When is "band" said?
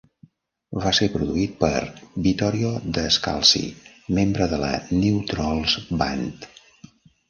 6.05-6.55